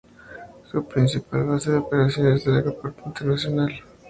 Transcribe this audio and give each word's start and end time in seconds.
Su 0.71 0.83
principal 0.87 1.43
base 1.45 1.69
de 1.73 1.77
operaciones 1.77 2.43
del 2.43 2.55
Aeropuerto 2.55 3.03
Internacional 3.05 3.67
Soekarno-Hatta, 3.67 3.77
Yakarta. 3.81 3.89